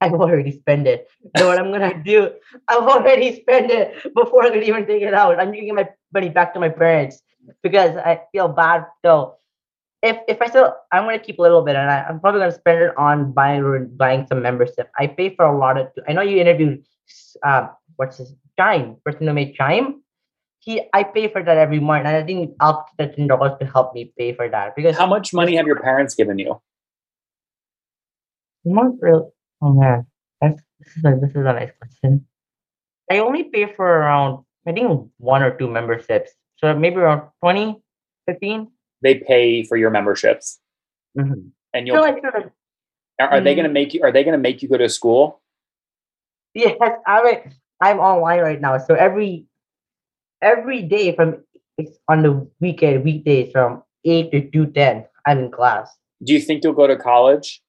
I've 0.02 0.14
already 0.14 0.52
spent 0.52 0.88
it. 0.88 1.08
So 1.38 1.48
what 1.48 1.60
I'm 1.60 1.72
gonna 1.72 2.04
do, 2.04 2.32
I've 2.68 2.84
already 2.84 3.40
spent 3.40 3.70
it 3.70 4.02
before 4.16 4.44
I 4.44 4.50
could 4.50 4.64
even 4.64 4.88
take 4.88 5.04
it 5.04 5.14
out. 5.14 5.40
I'm 5.40 5.52
giving 5.52 5.76
my 5.76 5.88
money 6.12 6.30
back 6.30 6.56
to 6.56 6.60
my 6.60 6.70
parents 6.70 7.22
because 7.62 7.96
I 7.98 8.22
feel 8.32 8.48
bad. 8.48 8.88
So 9.06 9.36
if 10.02 10.18
if 10.28 10.42
I 10.42 10.48
still, 10.48 10.74
I'm 10.92 11.04
gonna 11.04 11.20
keep 11.20 11.38
a 11.38 11.42
little 11.42 11.62
bit, 11.62 11.76
and 11.76 11.90
I, 11.90 12.04
I'm 12.10 12.20
probably 12.20 12.42
gonna 12.42 12.52
spend 12.52 12.82
it 12.82 12.98
on 12.98 13.32
buying 13.32 13.92
buying 13.96 14.26
some 14.26 14.42
membership. 14.42 14.90
I 14.98 15.06
pay 15.06 15.36
for 15.36 15.46
a 15.46 15.56
lot 15.56 15.78
of. 15.78 15.88
I 16.08 16.14
know 16.14 16.24
you 16.24 16.38
interviewed, 16.38 16.84
uh, 17.46 17.68
what's 17.98 18.18
his 18.18 18.34
Chime, 18.60 18.98
person 19.06 19.28
who 19.28 19.34
made 19.34 19.54
Chime. 19.54 20.01
He, 20.62 20.82
I 20.94 21.04
pay 21.04 21.28
for 21.28 21.42
that 21.44 21.58
every 21.58 21.80
month, 21.80 22.06
and 22.06 22.16
I 22.16 22.24
think 22.24 22.54
I'll 22.60 22.86
get 22.98 23.16
ten 23.18 23.26
dollars 23.28 23.58
to 23.60 23.66
help 23.66 23.94
me 23.94 24.14
pay 24.18 24.34
for 24.34 24.48
that 24.48 24.76
because 24.76 24.96
How 24.98 25.08
much 25.08 25.34
money 25.34 25.56
have 25.58 25.66
your 25.66 25.80
parents 25.82 26.14
given 26.16 26.38
you? 26.38 26.62
Not 28.64 28.94
really. 29.02 29.26
Oh 29.62 29.74
man, 29.74 30.06
that's 30.40 30.62
this 30.80 30.98
is 30.98 31.04
a, 31.06 31.18
this 31.22 31.30
is 31.32 31.38
a 31.38 31.54
nice 31.54 31.72
question. 31.80 32.26
I 33.10 33.20
only 33.20 33.44
pay 33.46 33.74
for 33.74 33.86
around 33.86 34.46
I 34.68 34.72
think 34.72 35.10
one 35.18 35.42
or 35.42 35.58
two 35.58 35.68
memberships, 35.68 36.32
so 36.58 36.74
maybe 36.78 36.98
around 36.98 37.30
20, 37.44 37.82
15. 38.30 38.68
They 39.02 39.16
pay 39.16 39.64
for 39.64 39.78
your 39.78 39.90
memberships, 39.90 40.60
Mm-hmm. 41.18 41.50
and 41.74 41.88
you'll. 41.88 42.02
like 42.02 42.22
sort 42.22 42.36
of 42.36 42.52
Are, 43.20 43.30
are 43.30 43.42
they 43.42 43.54
Mm. 43.54 43.56
going 43.58 43.68
to 43.68 43.74
make 43.74 43.94
you? 43.96 44.04
Are 44.04 44.12
they 44.12 44.24
going 44.24 44.38
to 44.38 44.42
make 44.42 44.62
you 44.62 44.70
go 44.70 44.78
to 44.78 44.90
school? 44.90 45.42
yes, 46.54 46.78
I 47.08 47.24
mean, 47.24 47.40
I'm 47.82 48.00
online 48.00 48.40
right 48.42 48.62
now, 48.62 48.78
so 48.78 48.94
every 48.94 49.46
every 50.42 50.82
day 50.84 51.16
from 51.16 51.44
it's 51.78 51.98
on 52.08 52.24
the 52.24 52.48
weekend 52.60 53.04
weekdays 53.04 53.52
from 53.52 53.84
eight 54.06 54.32
to 54.32 54.50
two 54.52 54.68
ten, 54.68 55.06
I'm 55.26 55.40
in 55.40 55.52
class. 55.52 55.90
Do 56.24 56.34
you 56.34 56.42
think 56.42 56.64
you'll 56.64 56.74
go 56.74 56.88
to 56.88 56.98
college? 56.98 57.62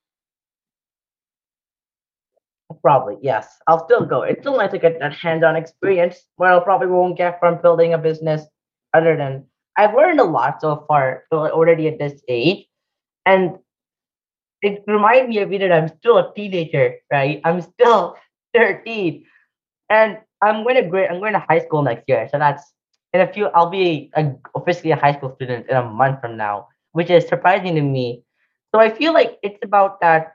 Probably 2.82 3.16
yes, 3.22 3.58
I'll 3.66 3.84
still 3.84 4.04
go. 4.04 4.22
It's 4.22 4.40
still 4.40 4.56
nice 4.56 4.72
to 4.72 4.78
get 4.78 4.98
that 4.98 5.12
hands-on 5.14 5.56
experience. 5.56 6.16
Where 6.36 6.52
I 6.52 6.60
probably 6.60 6.88
won't 6.88 7.18
get 7.18 7.38
from 7.38 7.60
building 7.60 7.92
a 7.94 7.98
business. 7.98 8.42
Other 8.94 9.16
than 9.16 9.46
I've 9.76 9.94
learned 9.94 10.20
a 10.20 10.24
lot 10.24 10.60
so 10.60 10.84
far 10.88 11.24
already 11.32 11.88
at 11.88 11.98
this 11.98 12.22
age, 12.28 12.66
and 13.26 13.58
it 14.62 14.84
reminds 14.86 15.28
me 15.28 15.38
of 15.38 15.48
me 15.48 15.58
that 15.58 15.72
I'm 15.72 15.88
still 15.88 16.18
a 16.18 16.32
teenager, 16.34 16.96
right? 17.12 17.40
I'm 17.44 17.60
still 17.60 18.16
13, 18.54 19.24
and 19.90 20.18
I'm 20.42 20.64
going 20.64 20.76
to 20.76 20.82
grade. 20.82 21.08
I'm 21.10 21.20
going 21.20 21.32
to 21.34 21.44
high 21.48 21.60
school 21.60 21.82
next 21.82 22.04
year, 22.08 22.28
so 22.30 22.38
that's 22.38 22.72
in 23.12 23.20
a 23.20 23.32
few. 23.32 23.46
I'll 23.46 23.70
be 23.70 24.10
a, 24.16 24.32
officially 24.54 24.90
a 24.90 24.96
high 24.96 25.14
school 25.14 25.34
student 25.36 25.68
in 25.68 25.76
a 25.76 25.84
month 25.84 26.20
from 26.20 26.36
now, 26.36 26.68
which 26.92 27.10
is 27.10 27.26
surprising 27.28 27.76
to 27.76 27.82
me. 27.82 28.24
So 28.74 28.80
I 28.80 28.90
feel 28.90 29.12
like 29.12 29.38
it's 29.42 29.58
about 29.62 30.00
that. 30.00 30.34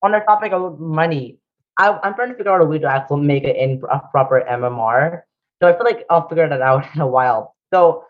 On 0.00 0.12
the 0.12 0.20
topic 0.20 0.52
of 0.52 0.78
money, 0.78 1.38
I, 1.76 1.98
I'm 2.04 2.14
trying 2.14 2.28
to 2.28 2.36
figure 2.36 2.52
out 2.52 2.60
a 2.60 2.64
way 2.64 2.78
to 2.78 2.86
actually 2.86 3.22
make 3.22 3.42
it 3.42 3.56
in 3.56 3.82
a 3.90 4.00
proper 4.12 4.44
MRR. 4.48 5.22
So 5.60 5.68
I 5.68 5.72
feel 5.72 5.84
like 5.84 6.04
I'll 6.08 6.28
figure 6.28 6.48
that 6.48 6.60
out 6.60 6.84
in 6.94 7.00
a 7.00 7.06
while. 7.06 7.56
So 7.74 8.04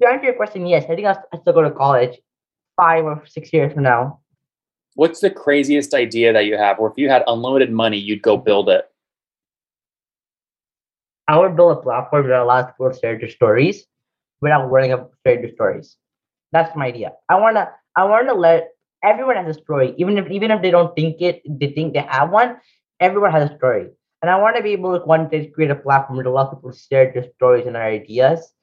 to 0.00 0.08
answer 0.08 0.26
your 0.26 0.34
question, 0.34 0.66
yes, 0.66 0.84
I 0.90 0.94
think 0.94 1.06
I'll, 1.06 1.22
I'll 1.32 1.40
still 1.40 1.52
go 1.52 1.62
to 1.62 1.70
college 1.70 2.18
five 2.76 3.04
or 3.04 3.22
six 3.26 3.52
years 3.52 3.72
from 3.72 3.84
now. 3.84 4.20
What's 4.94 5.20
the 5.20 5.30
craziest 5.30 5.94
idea 5.94 6.32
that 6.32 6.46
you 6.46 6.56
have? 6.56 6.78
Or 6.78 6.90
if 6.90 6.98
you 6.98 7.08
had 7.08 7.22
unlimited 7.26 7.70
money, 7.70 7.98
you'd 7.98 8.22
go 8.22 8.36
build 8.36 8.68
it. 8.68 8.91
I 11.28 11.38
would 11.38 11.56
build 11.56 11.78
a 11.78 11.82
platform 11.82 12.28
that 12.28 12.40
allows 12.40 12.66
people 12.66 12.90
to 12.92 12.98
share 12.98 13.18
their 13.18 13.30
stories 13.30 13.86
without 14.40 14.70
worrying 14.70 14.92
about 14.92 15.12
sharing 15.26 15.42
their 15.42 15.52
stories. 15.52 15.96
That's 16.52 16.74
my 16.76 16.86
idea. 16.86 17.12
I 17.28 17.40
wanna 17.40 17.70
I 17.96 18.04
wanna 18.04 18.34
let 18.34 18.70
everyone 19.04 19.36
has 19.36 19.56
a 19.56 19.60
story, 19.60 19.94
even 19.98 20.18
if 20.18 20.30
even 20.30 20.50
if 20.50 20.62
they 20.62 20.70
don't 20.70 20.94
think 20.96 21.20
it, 21.22 21.42
they 21.48 21.70
think 21.72 21.94
they 21.94 22.00
have 22.08 22.30
one. 22.30 22.58
Everyone 23.00 23.32
has 23.32 23.50
a 23.50 23.56
story, 23.56 23.88
and 24.22 24.30
I 24.30 24.38
want 24.40 24.56
to 24.56 24.62
be 24.62 24.72
able 24.72 24.98
to 24.98 25.04
one 25.06 25.28
day 25.28 25.46
create 25.48 25.70
a 25.70 25.76
platform 25.76 26.18
that 26.18 26.26
allows 26.26 26.50
people 26.54 26.72
to 26.72 26.78
share 26.78 27.12
their 27.12 27.26
stories 27.36 27.66
and 27.66 27.74
their 27.76 27.84
ideas 27.84 28.54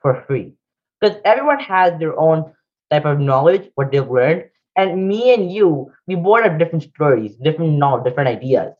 for 0.00 0.24
free, 0.26 0.54
because 1.00 1.16
everyone 1.24 1.60
has 1.60 1.98
their 1.98 2.18
own 2.18 2.52
type 2.90 3.04
of 3.06 3.20
knowledge, 3.20 3.70
what 3.76 3.90
they've 3.92 4.08
learned, 4.10 4.44
and 4.76 5.08
me 5.08 5.34
and 5.34 5.52
you, 5.52 5.92
we 6.06 6.14
both 6.16 6.42
have 6.44 6.58
different 6.58 6.84
stories, 6.84 7.36
different 7.36 7.72
knowledge, 7.78 8.04
different 8.04 8.28
ideas. 8.28 8.74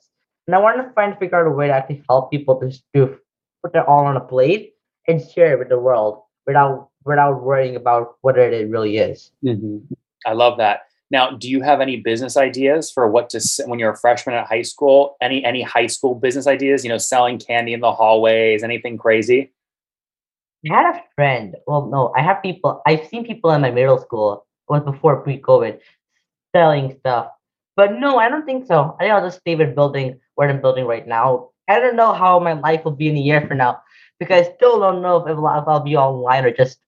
And 0.46 0.56
I 0.56 0.58
want 0.58 0.78
to 0.78 0.92
find 0.94 1.16
figure 1.18 1.40
out 1.40 1.46
a 1.46 1.54
way 1.54 1.68
to 1.68 1.72
actually 1.72 2.02
help 2.08 2.30
people 2.30 2.58
to, 2.60 2.70
to 2.94 3.18
put 3.62 3.74
it 3.74 3.86
all 3.86 4.06
on 4.06 4.16
a 4.16 4.20
plate 4.20 4.74
and 5.06 5.22
share 5.22 5.54
it 5.54 5.58
with 5.58 5.68
the 5.68 5.78
world 5.78 6.22
without 6.46 6.88
without 7.04 7.42
worrying 7.42 7.76
about 7.76 8.16
what 8.20 8.36
it 8.36 8.68
really 8.68 8.98
is. 8.98 9.30
Mm-hmm. 9.44 9.78
I 10.26 10.32
love 10.32 10.58
that. 10.58 10.82
Now, 11.10 11.32
do 11.32 11.48
you 11.48 11.62
have 11.62 11.80
any 11.80 11.96
business 11.96 12.36
ideas 12.36 12.90
for 12.90 13.08
what 13.08 13.30
to 13.30 13.40
when 13.66 13.78
you're 13.78 13.92
a 13.92 13.96
freshman 13.96 14.36
at 14.36 14.46
high 14.46 14.62
school? 14.62 15.16
Any 15.20 15.44
any 15.44 15.62
high 15.62 15.88
school 15.88 16.14
business 16.14 16.46
ideas? 16.46 16.84
You 16.84 16.90
know, 16.90 16.98
selling 16.98 17.38
candy 17.38 17.72
in 17.72 17.80
the 17.80 17.92
hallways, 17.92 18.62
anything 18.62 18.96
crazy? 18.96 19.52
I 20.70 20.74
had 20.74 20.94
a 20.94 21.02
friend. 21.14 21.56
Well, 21.66 21.86
no, 21.86 22.12
I 22.16 22.22
have 22.22 22.42
people. 22.42 22.82
I've 22.86 23.06
seen 23.08 23.26
people 23.26 23.50
in 23.50 23.62
my 23.62 23.70
middle 23.70 23.98
school. 23.98 24.46
It 24.68 24.72
was 24.72 24.82
before 24.82 25.22
pre-COVID, 25.22 25.80
selling 26.54 26.96
stuff. 27.00 27.28
But 27.76 27.94
no, 27.98 28.18
I 28.18 28.28
don't 28.28 28.44
think 28.44 28.66
so. 28.66 28.94
I 29.00 29.04
think 29.04 29.12
I'll 29.12 29.26
just 29.26 29.40
stay 29.40 29.54
with 29.54 29.74
building 29.74 30.20
what 30.40 30.48
I'm 30.48 30.62
building 30.62 30.86
right 30.86 31.06
now. 31.06 31.50
I 31.68 31.78
don't 31.78 31.96
know 31.96 32.14
how 32.14 32.40
my 32.40 32.54
life 32.54 32.82
will 32.84 32.96
be 32.96 33.08
in 33.08 33.16
a 33.16 33.20
year 33.20 33.46
from 33.46 33.58
now 33.58 33.82
because 34.18 34.46
I 34.48 34.52
still 34.54 34.80
don't 34.80 35.02
know 35.02 35.16
if, 35.18 35.28
I'll- 35.28 35.60
if 35.62 35.68
I'll 35.68 35.80
be 35.84 35.96
online 35.96 36.44
or 36.46 36.50
just 36.50 36.80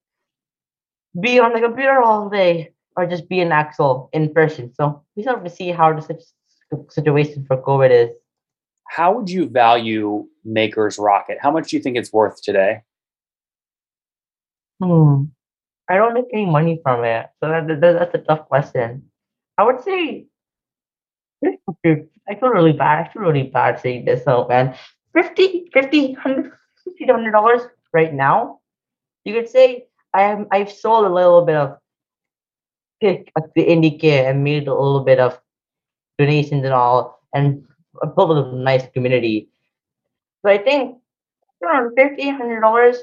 be 1.20 1.38
on 1.38 1.52
the 1.52 1.60
computer 1.60 2.00
all 2.02 2.30
day 2.30 2.72
or 2.96 3.06
just 3.06 3.28
be 3.28 3.40
an 3.40 3.52
actual 3.52 4.08
in 4.14 4.32
person. 4.32 4.72
So 4.74 5.02
we 5.14 5.22
still 5.22 5.34
have 5.34 5.44
to 5.44 5.50
see 5.50 5.70
how 5.70 5.92
the 5.92 6.02
situation 6.88 7.44
for 7.46 7.58
COVID 7.60 7.90
is. 7.90 8.10
How 8.88 9.12
would 9.14 9.28
you 9.28 9.48
value 9.48 10.26
Maker's 10.44 10.98
Rocket? 10.98 11.38
How 11.40 11.50
much 11.50 11.68
do 11.70 11.76
you 11.76 11.82
think 11.82 11.96
it's 11.98 12.12
worth 12.12 12.42
today? 12.42 12.82
Hmm. 14.82 15.24
I 15.88 15.96
don't 15.96 16.14
make 16.14 16.26
any 16.32 16.46
money 16.46 16.80
from 16.82 17.04
it, 17.04 17.26
so 17.40 17.48
that, 17.48 17.68
that- 17.68 17.80
that's 17.98 18.14
a 18.14 18.18
tough 18.18 18.48
question. 18.48 19.10
I 19.58 19.64
would 19.64 19.82
say, 19.82 20.26
I 21.44 22.34
feel 22.38 22.50
really 22.50 22.72
bad. 22.72 23.06
I 23.06 23.12
feel 23.12 23.22
really 23.22 23.44
bad 23.44 23.80
saying 23.80 24.04
this, 24.04 24.24
though, 24.24 24.46
man. 24.48 24.74
50 25.14 25.70
50 25.72 26.12
100 26.14 26.52
50 26.84 27.04
100 27.04 27.30
dollars 27.32 27.62
right 27.92 28.12
now. 28.12 28.60
You 29.24 29.34
could 29.34 29.48
say 29.48 29.86
I 30.14 30.22
am. 30.22 30.46
I've 30.50 30.72
sold 30.72 31.06
a 31.06 31.12
little 31.12 31.44
bit 31.44 31.56
of 31.56 31.78
pick 33.00 33.30
at 33.36 33.52
the 33.54 33.90
kit 33.98 34.26
and 34.26 34.44
made 34.44 34.68
a 34.68 34.74
little 34.74 35.04
bit 35.04 35.18
of 35.18 35.38
donations 36.18 36.64
and 36.64 36.72
all, 36.72 37.20
and 37.34 37.64
a 38.02 38.06
built 38.06 38.30
a 38.30 38.56
nice 38.56 38.86
community. 38.94 39.48
So 40.42 40.50
I 40.50 40.58
think 40.58 40.98
around 41.62 41.94
50 41.96 42.26
100 42.26 42.60
dollars 42.60 42.98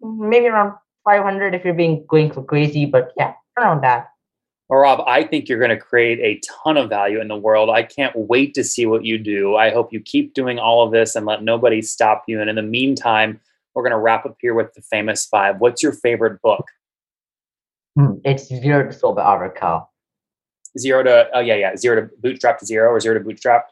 maybe 0.00 0.46
around 0.46 0.74
500 1.04 1.54
if 1.54 1.64
you're 1.64 1.74
being 1.74 2.04
going 2.08 2.32
for 2.32 2.42
crazy 2.42 2.86
but 2.86 3.12
yeah 3.16 3.34
around 3.58 3.82
that 3.82 4.08
Well, 4.68 4.80
Rob, 4.80 5.02
I 5.06 5.24
think 5.24 5.48
you're 5.48 5.58
going 5.58 5.70
to 5.70 5.78
create 5.78 6.20
a 6.20 6.40
ton 6.46 6.76
of 6.76 6.90
value 6.90 7.20
in 7.20 7.28
the 7.28 7.36
world. 7.36 7.70
I 7.70 7.82
can't 7.82 8.14
wait 8.14 8.52
to 8.54 8.62
see 8.62 8.84
what 8.84 9.04
you 9.04 9.16
do. 9.16 9.56
I 9.56 9.70
hope 9.70 9.92
you 9.92 10.00
keep 10.00 10.34
doing 10.34 10.58
all 10.58 10.84
of 10.84 10.92
this 10.92 11.16
and 11.16 11.24
let 11.24 11.42
nobody 11.42 11.80
stop 11.80 12.24
you. 12.26 12.38
And 12.40 12.50
in 12.50 12.56
the 12.56 12.62
meantime, 12.62 13.40
we're 13.74 13.82
going 13.82 13.92
to 13.92 13.98
wrap 13.98 14.26
up 14.26 14.36
here 14.40 14.54
with 14.54 14.74
the 14.74 14.82
famous 14.82 15.24
five. 15.24 15.58
What's 15.58 15.82
your 15.82 15.92
favorite 15.92 16.42
book? 16.42 16.66
Hmm. 17.98 18.14
it's 18.24 18.46
zero 18.46 18.86
to 18.86 18.92
sold 18.92 19.16
by 19.16 19.22
Arvid. 19.22 19.58
Zero 20.78 21.02
to 21.02 21.28
oh 21.34 21.40
yeah 21.40 21.54
yeah 21.56 21.74
zero 21.74 22.00
to 22.00 22.08
bootstrap 22.20 22.58
to 22.60 22.66
zero 22.66 22.90
or 22.92 23.00
zero 23.00 23.18
to 23.18 23.24
bootstrap. 23.24 23.70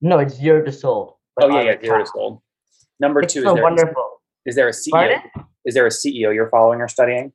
no 0.00 0.18
it's 0.18 0.34
zero 0.34 0.64
to 0.64 0.72
sold 0.72 1.14
Oh 1.38 1.48
yeah 1.48 1.62
yeah 1.62 1.80
zero 1.80 1.98
to 1.98 2.06
sold. 2.06 2.40
Number 3.00 3.20
it's 3.20 3.34
two 3.34 3.42
so 3.42 3.50
is 3.50 3.54
there, 3.54 3.62
wonderful 3.62 4.20
is 4.46 4.54
there 4.54 4.68
a 4.68 4.72
CEO? 4.72 4.90
Pardon? 4.92 5.20
Is 5.66 5.74
there 5.74 5.86
a 5.86 5.90
CEO 5.90 6.34
you're 6.34 6.48
following 6.48 6.80
or 6.80 6.88
studying? 6.88 7.32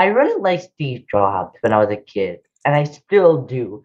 I 0.00 0.06
really 0.06 0.40
liked 0.40 0.64
steve 0.64 1.04
jobs 1.10 1.56
when 1.60 1.72
i 1.72 1.78
was 1.78 1.90
a 1.90 1.96
kid 1.96 2.40
and 2.64 2.74
i 2.74 2.84
still 2.84 3.42
do. 3.42 3.82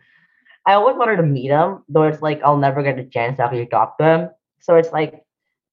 I 0.66 0.74
always 0.74 0.96
wanted 0.96 1.18
to 1.18 1.24
meet 1.24 1.50
him 1.50 1.84
though 1.90 2.04
it's 2.04 2.22
like 2.22 2.42
i'll 2.44 2.58
never 2.58 2.84
get 2.84 3.00
a 3.00 3.04
chance 3.04 3.38
to 3.38 3.44
actually 3.44 3.66
talk 3.68 3.98
to 3.98 4.04
him. 4.04 4.30
So 4.62 4.76
it's 4.76 4.92
like 4.92 5.24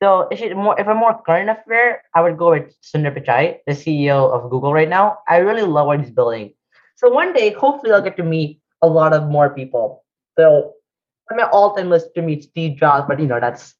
so 0.02 0.28
if 0.30 0.40
it 0.40 0.56
more 0.56 0.78
if 0.80 0.88
i'm 0.88 0.96
more 0.96 1.20
current 1.26 1.50
affair 1.50 2.02
i 2.14 2.22
would 2.22 2.38
go 2.38 2.50
with 2.50 2.74
sundar 2.82 3.12
pichai 3.16 3.58
the 3.66 3.72
ceo 3.72 4.32
of 4.32 4.50
google 4.50 4.72
right 4.72 4.88
now. 4.88 5.18
I 5.28 5.38
really 5.38 5.62
love 5.62 5.86
what 5.86 6.00
he's 6.00 6.10
building. 6.10 6.54
So 6.96 7.08
one 7.10 7.32
day 7.32 7.52
hopefully 7.52 7.92
i'll 7.92 8.02
get 8.02 8.16
to 8.16 8.24
meet 8.24 8.60
a 8.82 8.88
lot 8.88 9.12
of 9.12 9.28
more 9.28 9.50
people. 9.50 10.04
So 10.38 10.72
I'm 11.30 11.36
my 11.36 11.44
all-time 11.44 11.90
list 11.90 12.14
to 12.16 12.22
meet 12.22 12.44
steve 12.44 12.76
jobs 12.78 13.06
but 13.06 13.20
you 13.20 13.26
know 13.26 13.40
that's 13.40 13.74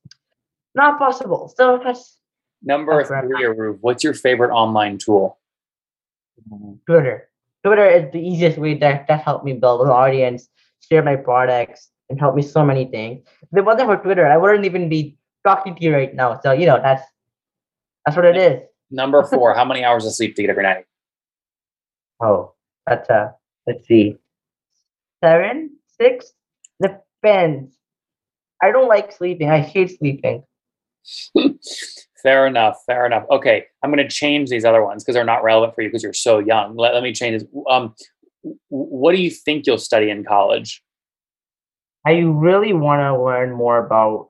not 0.75 0.99
possible. 0.99 1.53
So 1.57 1.81
that's 1.83 2.21
Number 2.63 3.03
That's 3.03 3.09
three, 3.09 3.45
Arav, 3.45 3.79
what's 3.81 4.05
your 4.05 4.13
favorite 4.13 4.53
online 4.53 4.99
tool? 4.99 5.40
Twitter 6.87 7.29
twitter 7.65 7.87
is 7.87 8.11
the 8.13 8.21
easiest 8.21 8.59
way 8.59 8.75
that 8.75 9.07
that 9.09 9.23
helped 9.23 9.45
me 9.45 9.53
build 9.53 9.83
an 9.83 9.89
audience 9.89 10.49
share 10.89 11.03
my 11.03 11.17
products 11.17 11.91
and 12.09 12.19
help 12.19 12.35
me 12.35 12.43
so 12.43 12.65
many 12.65 12.85
things 12.87 13.23
if 13.43 13.59
it 13.59 13.65
wasn't 13.65 13.89
for 13.89 13.97
twitter 13.97 14.27
i 14.27 14.37
wouldn't 14.37 14.65
even 14.65 14.89
be 14.89 15.17
talking 15.45 15.75
to 15.75 15.85
you 15.85 15.93
right 15.93 16.15
now 16.15 16.39
so 16.43 16.53
you 16.53 16.67
know 16.67 16.81
that's 16.83 17.03
that's 18.05 18.17
what 18.17 18.25
it 18.25 18.37
is 18.37 18.61
Number 18.91 19.23
four, 19.31 19.55
how 19.55 19.65
many 19.65 19.85
hours 19.85 20.05
of 20.07 20.13
sleep 20.13 20.35
do 20.35 20.43
you 20.43 20.49
get 20.49 20.53
every 20.53 20.65
night? 20.65 20.85
Oh, 22.23 22.55
that's 22.87 23.09
uh 23.09 23.31
let's 23.67 23.87
see. 23.87 24.17
Seven, 25.23 25.77
six. 26.01 26.33
Depends. 26.83 27.75
I 28.63 28.73
don't 28.73 28.89
like 28.89 29.13
sleeping. 29.13 29.51
I 29.51 29.61
hate 29.61 29.99
sleeping. 29.99 30.45
fair 32.23 32.47
enough. 32.47 32.77
Fair 32.87 33.07
enough. 33.07 33.25
Okay, 33.31 33.65
I'm 33.83 33.91
going 33.91 34.07
to 34.07 34.13
change 34.13 34.51
these 34.51 34.65
other 34.65 34.85
ones 34.85 35.03
because 35.03 35.15
they're 35.15 35.25
not 35.25 35.43
relevant 35.43 35.75
for 35.75 35.83
you 35.83 35.89
because 35.89 36.03
you're 36.03 36.13
so 36.13 36.39
young. 36.39 36.77
Let, 36.77 36.95
let 36.95 37.03
me 37.03 37.13
change 37.13 37.43
this. 37.43 37.49
Um, 37.69 37.95
what 38.69 39.15
do 39.15 39.21
you 39.21 39.31
think 39.31 39.67
you'll 39.67 39.79
study 39.79 40.11
in 40.11 40.25
college? 40.25 40.83
I 42.07 42.13
really 42.19 42.73
want 42.73 43.01
to 43.01 43.23
learn 43.23 43.53
more 43.53 43.85
about. 43.85 44.29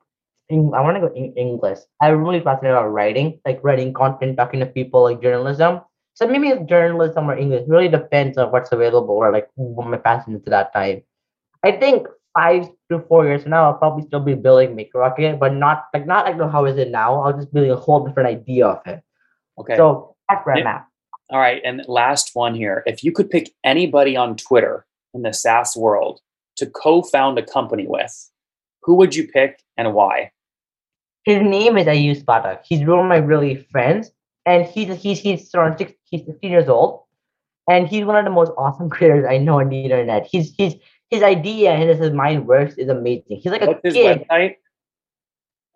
I 0.51 0.81
want 0.81 0.95
to 0.97 1.07
go 1.07 1.13
in 1.15 1.33
English. 1.35 1.79
I'm 2.01 2.21
really 2.23 2.41
fascinated 2.41 2.75
about 2.75 2.89
writing, 2.89 3.39
like 3.45 3.61
writing 3.63 3.93
content, 3.93 4.35
talking 4.35 4.59
to 4.59 4.65
people, 4.65 5.03
like 5.03 5.21
journalism. 5.21 5.79
So 6.13 6.27
maybe 6.27 6.51
journalism 6.65 7.29
or 7.29 7.37
English. 7.37 7.63
really 7.67 7.87
depends 7.87 8.37
on 8.37 8.51
what's 8.51 8.73
available 8.73 9.15
or 9.15 9.31
like 9.31 9.47
what 9.55 9.87
my 9.87 9.97
passion 9.97 10.35
is 10.35 10.41
at 10.41 10.49
that 10.49 10.73
time. 10.73 11.03
I 11.63 11.71
think 11.71 12.07
five 12.33 12.67
to 12.89 12.99
four 13.07 13.25
years 13.25 13.43
from 13.43 13.51
now, 13.51 13.65
I'll 13.65 13.77
probably 13.77 14.05
still 14.05 14.19
be 14.19 14.33
building 14.33 14.75
MakerRocket, 14.75 15.39
but 15.39 15.53
not 15.53 15.85
like 15.93 16.05
not 16.05 16.25
like 16.25 16.51
how 16.51 16.65
is 16.65 16.77
it 16.77 16.89
now. 16.89 17.21
I'll 17.21 17.33
just 17.33 17.53
build 17.53 17.69
a 17.69 17.75
whole 17.75 18.05
different 18.05 18.29
idea 18.29 18.67
of 18.67 18.81
it. 18.85 19.01
Okay. 19.59 19.75
So 19.75 20.15
that's 20.29 20.45
where 20.45 20.57
I'm 20.57 20.67
at. 20.67 20.85
All 21.29 21.39
right. 21.39 21.61
And 21.63 21.83
last 21.87 22.31
one 22.33 22.55
here. 22.55 22.83
If 22.85 23.03
you 23.03 23.11
could 23.11 23.29
pick 23.29 23.51
anybody 23.63 24.17
on 24.17 24.35
Twitter 24.35 24.85
in 25.13 25.21
the 25.21 25.33
SaaS 25.33 25.75
world 25.77 26.19
to 26.57 26.65
co-found 26.65 27.37
a 27.37 27.43
company 27.43 27.87
with, 27.87 28.29
who 28.83 28.95
would 28.95 29.15
you 29.15 29.27
pick 29.27 29.61
and 29.77 29.93
why? 29.93 30.31
His 31.23 31.41
name 31.41 31.77
is 31.77 31.87
Ayush 31.87 32.23
Pathak. 32.25 32.61
He's 32.67 32.79
one 32.79 32.99
of 32.99 33.05
my 33.05 33.17
really 33.17 33.67
friends, 33.71 34.11
and 34.45 34.65
he's 34.65 34.99
he's 35.01 35.19
he's 35.19 35.53
around 35.53 35.77
six, 35.77 35.93
he's 36.05 36.23
15 36.23 36.51
years 36.51 36.67
old, 36.67 37.03
and 37.69 37.87
he's 37.87 38.05
one 38.05 38.15
of 38.15 38.25
the 38.25 38.31
most 38.31 38.51
awesome 38.57 38.89
creators 38.95 39.25
I 39.29 39.37
know 39.37 39.59
on 39.59 39.69
the 39.69 39.81
internet. 39.83 40.27
He's 40.29 40.53
he's 40.55 40.75
his 41.11 41.21
idea 41.21 41.71
and 41.71 41.89
his 41.89 42.11
mind 42.13 42.47
works 42.47 42.75
is 42.75 42.87
amazing. 42.89 43.41
He's 43.43 43.51
like 43.51 43.61
a 43.61 43.67
What's 43.67 43.81
his 43.83 43.93
kid. 43.93 44.25
website? 44.27 44.55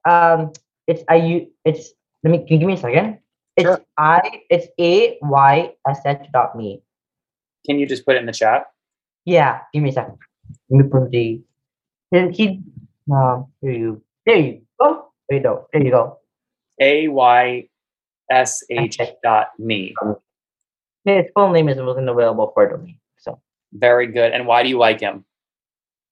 Um, 0.08 0.54
it's 0.88 1.04
I 1.10 1.15
you 1.15 1.48
it's 1.65 1.92
let 2.24 2.32
me 2.32 2.38
can 2.39 2.48
you 2.56 2.58
give 2.60 2.68
me 2.68 2.74
a 2.74 2.77
second. 2.77 3.20
It's 3.58 3.68
Sure. 3.68 3.82
I 3.98 4.42
it's 4.50 4.68
A 4.80 5.18
Y 5.22 5.74
S 5.88 6.00
H 6.06 6.20
dot 6.34 6.56
me. 6.56 6.82
Can 7.65 7.80
you 7.80 7.86
just 7.86 8.06
put 8.06 8.15
it 8.15 8.20
in 8.20 8.25
the 8.25 8.32
chat? 8.32 8.68
Yeah, 9.25 9.60
give 9.74 9.84
me 9.84 9.89
a 9.89 9.94
second. 9.94 10.18
Let 10.70 10.86
me 10.86 10.89
put 10.89 11.12
the 11.12 11.42
he, 12.12 12.30
he 12.32 12.62
um 13.12 13.48
here 13.62 13.72
you 13.72 14.01
there 14.25 14.38
you 14.38 14.62
go. 14.80 15.12
There 15.27 15.38
you 15.38 15.44
go. 15.44 15.68
There 15.74 15.84
you 15.84 15.92
go. 15.92 16.20
A 16.80 17.08
Y 17.10 17.68
S 18.30 18.63
H 18.70 19.00
dot 19.24 19.50
me. 19.60 19.94
His 21.04 21.25
full 21.36 21.51
name 21.51 21.70
is 21.70 21.77
wasn't 21.77 22.10
available 22.10 22.51
for 22.54 22.77
me. 22.77 23.00
Very 23.74 24.07
good. 24.07 24.31
And 24.34 24.48
why 24.48 24.63
do 24.63 24.69
you 24.69 24.77
like 24.79 25.00
him? 25.00 25.25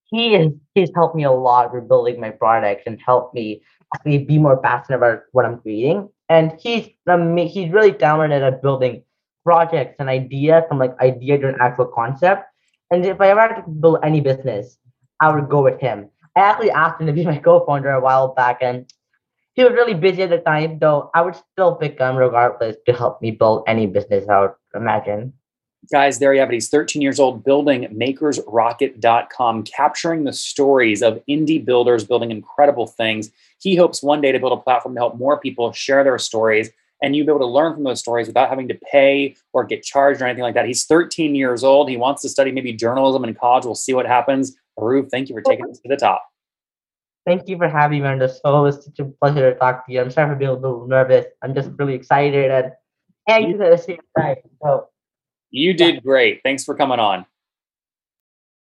he 0.05 0.36
is 0.36 0.51
he's 0.75 0.91
helped 0.95 1.15
me 1.15 1.24
a 1.24 1.31
lot 1.31 1.74
with 1.74 1.88
building 1.88 2.19
my 2.19 2.29
products 2.29 2.83
and 2.86 3.00
helped 3.05 3.33
me 3.33 3.62
actually 3.95 4.19
be 4.25 4.38
more 4.38 4.57
passionate 4.57 4.98
about 4.98 5.19
what 5.31 5.45
I'm 5.45 5.60
creating. 5.60 6.10
And 6.29 6.53
he's 6.62 6.89
ama- 7.07 7.45
he's 7.45 7.72
really 7.72 7.93
talented 7.93 8.43
at 8.43 8.62
building 8.62 9.03
projects 9.43 9.95
and 10.00 10.10
ideas 10.10 10.63
from 10.67 10.79
like 10.79 11.00
idea 11.01 11.38
to 11.39 11.48
an 11.50 11.57
actual 11.60 11.86
concept. 11.88 12.45
And 12.91 13.05
if 13.05 13.19
I 13.22 13.29
ever 13.29 13.41
had 13.41 13.55
to 13.62 13.69
build 13.69 14.00
any 14.03 14.22
business, 14.22 14.77
I 15.19 15.33
would 15.33 15.50
go 15.50 15.63
with 15.63 15.79
him. 15.79 16.10
I 16.36 16.41
actually 16.41 16.72
asked 16.72 17.01
him 17.01 17.07
to 17.07 17.13
be 17.13 17.25
my 17.25 17.38
co-founder 17.39 17.89
a 17.91 18.01
while 18.01 18.33
back, 18.33 18.60
and 18.62 18.86
he 19.53 19.63
was 19.63 19.74
really 19.74 19.93
busy 19.95 20.24
at 20.24 20.29
the 20.31 20.39
time. 20.39 20.79
Though 20.79 21.12
I 21.15 21.22
would 21.22 21.36
still 21.36 21.75
pick 21.75 22.00
him 22.00 22.15
regardless 22.17 22.77
to 22.88 22.93
help 22.93 23.22
me 23.22 23.31
build 23.31 23.63
any 23.67 23.88
business 23.88 24.27
I 24.29 24.41
would 24.41 24.53
imagine. 24.75 25.33
Guys, 25.92 26.20
there 26.20 26.34
you 26.34 26.40
have 26.40 26.50
it. 26.50 26.54
He's 26.54 26.70
13 26.70 27.02
years 27.02 27.20
old, 27.20 27.44
building 27.44 27.84
makersrocket.com, 27.94 29.63
capturing 29.63 30.24
the 30.24 30.32
stories 30.32 31.02
of 31.02 31.22
indie 31.30 31.63
builders 31.63 32.06
building 32.06 32.32
incredible 32.32 32.88
things. 32.88 33.32
He 33.60 33.75
hopes 33.75 34.02
one 34.02 34.22
day 34.22 34.32
to 34.32 34.40
build 34.40 34.58
a 34.58 34.62
platform 34.62 34.96
to 34.96 35.02
help 35.02 35.18
more 35.18 35.40
people 35.40 35.72
share 35.74 36.04
their 36.04 36.18
stories 36.18 36.70
and 37.02 37.16
you 37.16 37.25
be 37.25 37.32
able 37.32 37.40
to 37.40 37.46
learn 37.46 37.74
from 37.74 37.84
those 37.84 38.00
stories 38.00 38.28
without 38.28 38.48
having 38.50 38.70
to 38.70 38.80
pay 38.90 39.36
or 39.52 39.66
get 39.66 39.84
charged 39.84 40.22
or 40.22 40.25
anything 40.25 40.44
like 40.44 40.54
that. 40.54 40.66
He's 40.66 40.86
13 40.86 41.36
years 41.36 41.63
old. 41.63 41.90
He 41.90 41.98
wants 41.98 42.22
to 42.22 42.30
study 42.30 42.52
maybe 42.54 42.72
journalism 42.72 43.26
in 43.26 43.34
college. 43.36 43.65
We'll 43.65 43.76
see 43.76 43.93
what 43.93 44.06
happens. 44.06 44.56
Arav, 44.80 45.12
thank 45.12 45.28
you 45.28 45.36
for 45.36 45.41
taking 45.41 45.69
us 45.69 45.80
to 45.80 45.89
the 45.89 45.98
top. 45.98 46.24
Thank 47.26 47.48
you 47.50 47.58
for 47.58 47.67
having 47.67 48.02
me 48.02 48.08
on 48.08 48.19
the 48.19 48.28
show. 48.28 48.65
It's 48.65 48.86
such 48.86 49.00
a 49.00 49.06
pleasure 49.06 49.52
to 49.52 49.60
talk 49.60 49.86
to 49.86 49.93
you. 49.93 50.00
I'm 50.00 50.12
sorry 50.12 50.30
for 50.30 50.36
being 50.36 50.52
a 50.52 50.54
little 50.54 50.88
nervous. 50.88 51.26
I'm 51.41 51.54
just 51.54 51.72
really 51.78 51.93
excited 51.93 52.52
and 52.52 52.72
anxious 53.28 53.62
at 53.62 53.72
the 53.72 53.78
same 53.78 54.00
time. 54.17 54.36
So 54.62 54.88
You 55.54 55.76
did 55.76 56.02
great. 56.02 56.42
Thanks 56.44 56.63
for 56.63 56.74
coming 56.74 57.00
on. 57.00 57.28